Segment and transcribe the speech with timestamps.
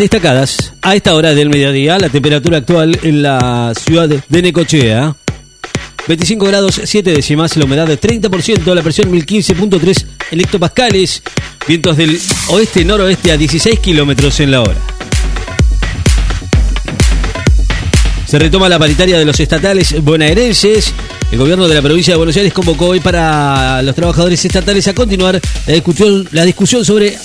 [0.00, 5.16] Destacadas a esta hora del mediodía, la temperatura actual en la ciudad de Necochea.
[6.06, 11.20] 25 grados 7 décimas, la humedad de 30%, la presión 1015.3 en hectopascales,
[11.66, 12.16] vientos del
[12.46, 14.76] oeste-noroeste a 16 kilómetros en la hora.
[18.24, 20.94] Se retoma la paritaria de los estatales bonaerenses.
[21.32, 24.94] El gobierno de la provincia de Buenos Aires convocó hoy para los trabajadores estatales a
[24.94, 27.18] continuar la discusión, la discusión sobre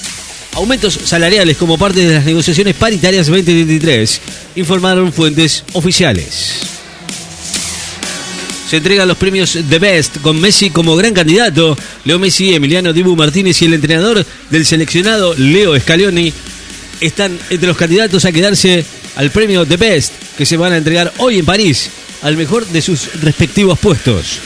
[0.56, 4.22] aumentos salariales como parte de las negociaciones paritarias 2023,
[4.56, 6.54] informaron fuentes oficiales.
[8.70, 11.77] Se entregan los premios The Best con Messi como gran candidato.
[12.05, 16.34] Leo Messi, Emiliano Dibu Martínez y el entrenador del seleccionado Leo Scaloni
[16.99, 18.84] están entre los candidatos a quedarse
[19.16, 21.90] al premio The Best que se van a entregar hoy en París
[22.24, 24.40] al mejor de sus respectivos puestos.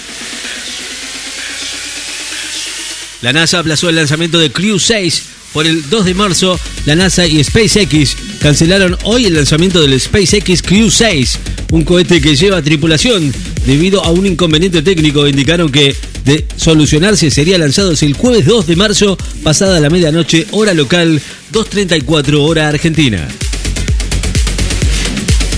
[3.21, 5.23] La NASA aplazó el lanzamiento de Crew 6
[5.53, 10.61] por el 2 de marzo, la NASA y SpaceX cancelaron hoy el lanzamiento del SpaceX
[10.61, 11.39] Crew 6,
[11.71, 13.33] un cohete que lleva tripulación.
[13.65, 15.95] Debido a un inconveniente técnico, indicaron que
[16.25, 22.39] de solucionarse sería lanzado el jueves 2 de marzo, pasada la medianoche, hora local, 2.34
[22.39, 23.27] hora argentina.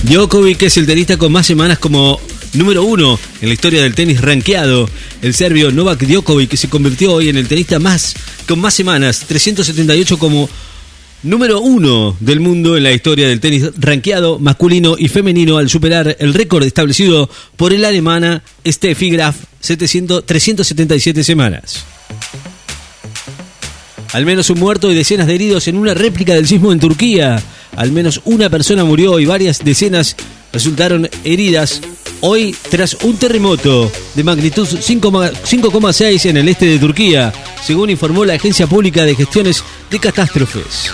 [0.04, 2.20] Djokovic es el tenista con más semanas como
[2.54, 4.88] número uno en la historia del tenis rankeado.
[5.22, 8.14] El serbio Novak Djokovic se convirtió hoy en el tenista más
[8.48, 10.48] con más semanas, 378 como
[11.22, 16.16] número uno del mundo en la historia del tenis rankeado masculino y femenino al superar
[16.18, 21.84] el récord establecido por el alemana Steffi Graf, 700, 377 semanas.
[24.12, 27.40] Al menos un muerto y decenas de heridos en una réplica del sismo en Turquía.
[27.76, 30.16] Al menos una persona murió y varias decenas
[30.52, 31.80] resultaron heridas
[32.20, 37.32] hoy tras un terremoto de magnitud 5,6 en el este de Turquía,
[37.64, 40.90] según informó la Agencia Pública de Gestiones de Catástrofes.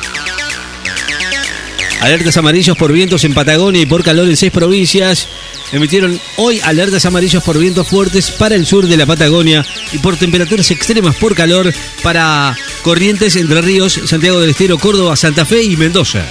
[2.00, 5.26] Alertas amarillos por vientos en Patagonia y por calor en seis provincias.
[5.72, 10.16] Emitieron hoy alertas amarillos por vientos fuertes para el sur de la Patagonia y por
[10.16, 11.72] temperaturas extremas por calor
[12.02, 16.24] para Corrientes, Entre Ríos, Santiago del Estero, Córdoba, Santa Fe y Mendoza.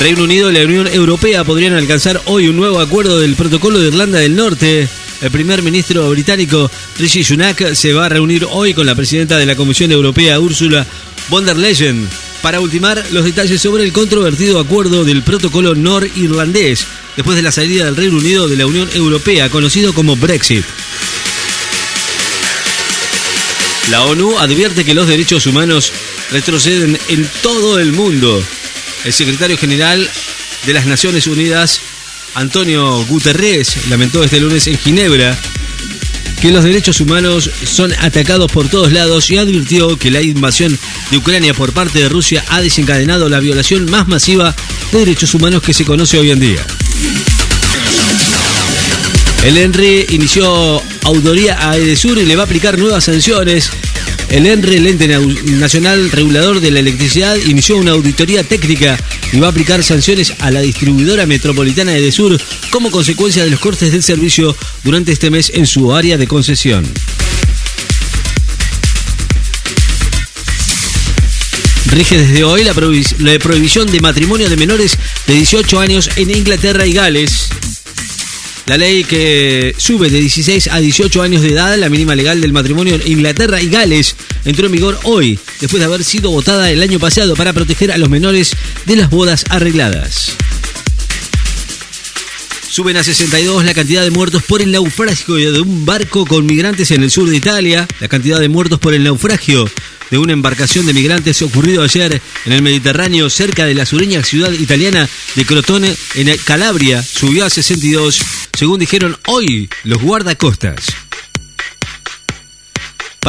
[0.00, 3.88] Reino Unido y la Unión Europea podrían alcanzar hoy un nuevo acuerdo del protocolo de
[3.88, 4.88] Irlanda del Norte.
[5.20, 9.46] El primer ministro británico Rishi Sunak se va a reunir hoy con la presidenta de
[9.46, 10.86] la Comisión Europea, Ursula
[11.28, 12.08] von der Leyen,
[12.42, 17.86] para ultimar los detalles sobre el controvertido acuerdo del protocolo norirlandés después de la salida
[17.86, 20.64] del Reino Unido de la Unión Europea, conocido como Brexit.
[23.90, 25.92] La ONU advierte que los derechos humanos
[26.30, 28.40] retroceden en todo el mundo
[29.04, 30.08] el secretario general
[30.66, 31.80] de las Naciones Unidas,
[32.34, 35.38] Antonio Guterres, lamentó este lunes en Ginebra
[36.40, 40.78] que los derechos humanos son atacados por todos lados y advirtió que la invasión
[41.10, 44.54] de Ucrania por parte de Rusia ha desencadenado la violación más masiva
[44.92, 46.64] de derechos humanos que se conoce hoy en día.
[49.44, 53.70] El ENRI inició auditoría a Edesur y le va a aplicar nuevas sanciones
[54.30, 55.08] el ENRE, el Ente
[55.52, 58.98] Nacional Regulador de la Electricidad, inició una auditoría técnica
[59.32, 62.40] y va a aplicar sanciones a la distribuidora metropolitana de Sur
[62.70, 66.84] como consecuencia de los cortes del servicio durante este mes en su área de concesión.
[71.86, 76.92] Rige desde hoy la, prohibición de matrimonio de menores de 18 años en Inglaterra y
[76.92, 77.48] Gales.
[78.68, 82.52] La ley que sube de 16 a 18 años de edad la mínima legal del
[82.52, 84.14] matrimonio en Inglaterra y Gales
[84.44, 87.96] entró en vigor hoy, después de haber sido votada el año pasado para proteger a
[87.96, 90.32] los menores de las bodas arregladas.
[92.68, 96.90] Suben a 62 la cantidad de muertos por el naufragio de un barco con migrantes
[96.90, 97.88] en el sur de Italia.
[98.00, 99.64] La cantidad de muertos por el naufragio
[100.10, 104.52] de una embarcación de migrantes ocurrido ayer en el Mediterráneo cerca de la sureña ciudad
[104.52, 108.20] italiana de Crotone en Calabria subió a 62,
[108.56, 111.07] según dijeron hoy los guardacostas.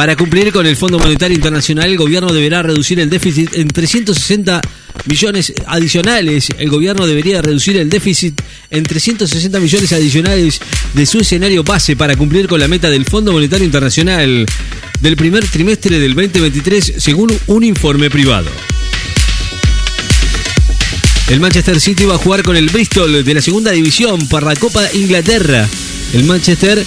[0.00, 4.62] Para cumplir con el Fondo Monetario Internacional, el gobierno deberá reducir el déficit en 360
[5.04, 6.48] millones adicionales.
[6.56, 8.40] El gobierno debería reducir el déficit
[8.70, 10.58] en 360 millones adicionales
[10.94, 14.46] de su escenario base para cumplir con la meta del Fondo Monetario Internacional
[15.02, 18.48] del primer trimestre del 2023, según un informe privado.
[21.28, 24.56] El Manchester City va a jugar con el Bristol de la segunda división para la
[24.56, 25.68] Copa Inglaterra.
[26.14, 26.86] El Manchester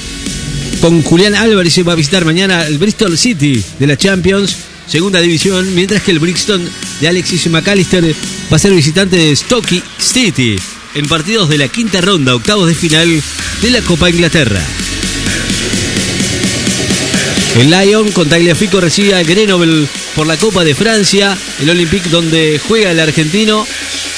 [0.83, 5.73] con Julián Álvarez va a visitar mañana el Bristol City de la Champions, segunda división,
[5.73, 6.69] mientras que el Brixton
[6.99, 8.13] de Alexis McAllister
[8.51, 10.57] va a ser visitante de Stoke City
[10.95, 13.23] en partidos de la quinta ronda, octavos de final
[13.61, 14.59] de la Copa Inglaterra.
[17.57, 19.87] El Lyon con Tagliafico recibe a Grenoble
[20.17, 21.37] por la Copa de Francia.
[21.61, 23.65] El Olympique donde juega el argentino,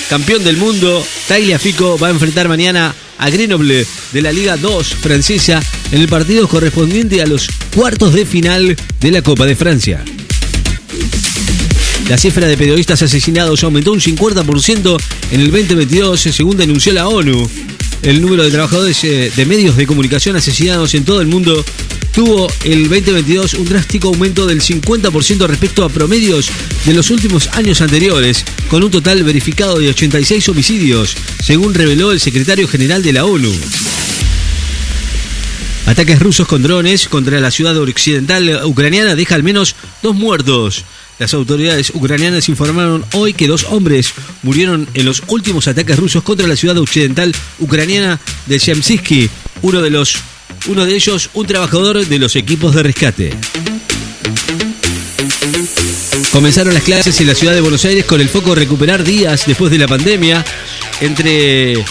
[0.10, 1.06] campeón del mundo.
[1.28, 5.62] Tagliafico va a enfrentar mañana a Grenoble de la Liga 2 francesa
[5.95, 10.03] en el partido correspondiente a los cuartos de final de la Copa de Francia.
[12.09, 14.97] La cifra de periodistas asesinados aumentó un 50%
[15.31, 17.50] en el 2022, según denunció la ONU.
[18.01, 21.63] El número de trabajadores eh, de medios de comunicación asesinados en todo el mundo
[22.12, 26.50] tuvo el 2022 un drástico aumento del 50% respecto a promedios
[26.86, 32.19] de los últimos años anteriores, con un total verificado de 86 homicidios, según reveló el
[32.19, 33.53] secretario general de la ONU.
[35.86, 40.84] Ataques rusos con drones contra la ciudad occidental ucraniana deja al menos dos muertos.
[41.20, 46.48] Las autoridades ucranianas informaron hoy que dos hombres murieron en los últimos ataques rusos contra
[46.48, 49.30] la ciudad occidental ucraniana de Shemsisky,
[49.62, 50.18] uno de los
[50.68, 53.31] uno de ellos un trabajador de los equipos de rescate.
[56.31, 59.72] Comenzaron las clases en la ciudad de Buenos Aires con el foco recuperar días después
[59.72, 60.44] de la pandemia.
[61.00, 61.84] Entre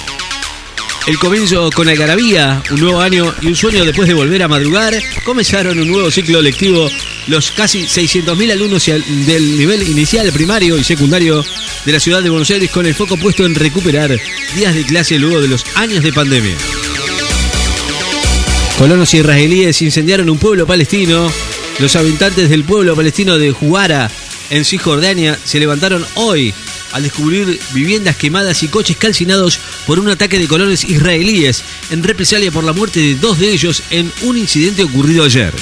[1.07, 4.95] el comienzo con Algarabía, un nuevo año y un sueño después de volver a madrugar,
[5.25, 6.89] comenzaron un nuevo ciclo lectivo
[7.27, 11.45] los casi 600.000 alumnos del nivel inicial, primario y secundario
[11.85, 14.19] de la ciudad de Buenos Aires con el foco puesto en recuperar
[14.55, 16.57] días de clase luego de los años de pandemia.
[18.79, 21.31] Colonos israelíes incendiaron un pueblo palestino.
[21.81, 24.11] Los habitantes del pueblo palestino de Juara,
[24.51, 26.55] en Cisjordania, se levantaron hoy
[26.95, 32.53] al descubrir viviendas quemadas y coches calcinados por un ataque de colones israelíes en represalia
[32.53, 35.53] por la muerte de dos de ellos en un incidente ocurrido ayer.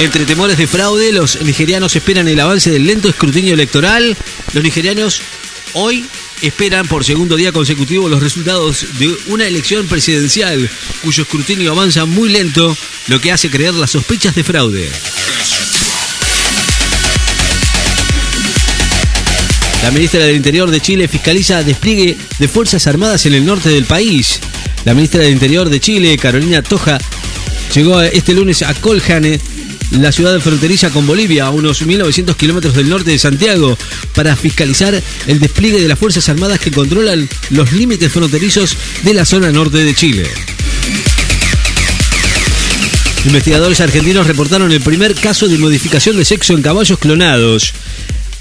[0.00, 4.14] Entre temores de fraude, los nigerianos esperan el avance del lento escrutinio electoral.
[4.52, 5.22] Los nigerianos
[5.72, 6.04] hoy
[6.42, 10.70] esperan por segundo día consecutivo los resultados de una elección presidencial
[11.02, 14.92] cuyo escrutinio avanza muy lento, lo que hace creer las sospechas de fraude.
[19.82, 23.84] La ministra del Interior de Chile fiscaliza despliegue de Fuerzas Armadas en el norte del
[23.84, 24.40] país.
[24.84, 26.98] La ministra del Interior de Chile, Carolina Toja,
[27.74, 29.40] llegó este lunes a Coljane,
[29.92, 33.78] la ciudad fronteriza con Bolivia, a unos 1.900 kilómetros del norte de Santiago,
[34.14, 39.24] para fiscalizar el despliegue de las Fuerzas Armadas que controlan los límites fronterizos de la
[39.24, 40.28] zona norte de Chile.
[43.26, 47.74] Investigadores argentinos reportaron el primer caso de modificación de sexo en caballos clonados.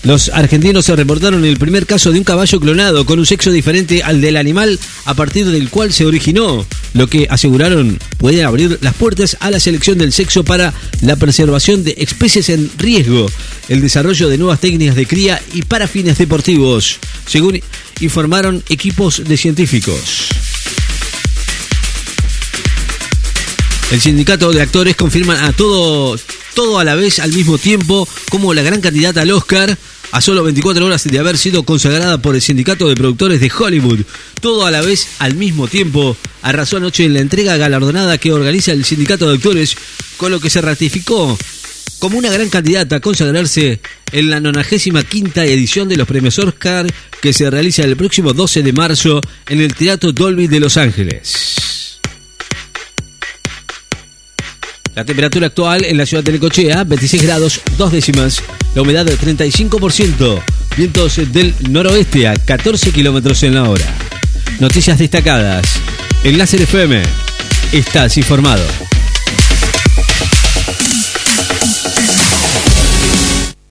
[0.05, 4.03] Los argentinos se reportaron el primer caso de un caballo clonado con un sexo diferente
[4.03, 6.63] al del animal a partir del cual se originó,
[6.93, 11.83] lo que aseguraron puede abrir las puertas a la selección del sexo para la preservación
[11.83, 13.25] de especies en riesgo,
[13.67, 17.59] el desarrollo de nuevas técnicas de cría y para fines deportivos, según
[17.99, 20.27] informaron equipos de científicos.
[23.91, 26.15] El sindicato de actores confirman a todo,
[26.53, 29.75] todo a la vez al mismo tiempo como la gran candidata al Oscar
[30.11, 34.01] a solo 24 horas de haber sido consagrada por el Sindicato de Productores de Hollywood.
[34.41, 38.71] Todo a la vez, al mismo tiempo, arrasó anoche en la entrega galardonada que organiza
[38.71, 39.75] el Sindicato de Actores,
[40.17, 41.37] con lo que se ratificó
[41.99, 43.79] como una gran candidata a consagrarse
[44.11, 46.85] en la 95 edición de los premios Oscar
[47.21, 51.64] que se realiza el próximo 12 de marzo en el Teatro Dolby de Los Ángeles.
[54.95, 58.41] La temperatura actual en la ciudad de Necochea, 26 grados, 2 décimas.
[58.75, 60.41] La humedad 35%.
[60.77, 63.85] Vientos del noroeste a 14 kilómetros en la hora.
[64.59, 65.65] Noticias destacadas.
[66.23, 67.03] En Láser FM.
[67.73, 68.63] Estás informado.